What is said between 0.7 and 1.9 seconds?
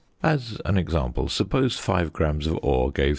example, suppose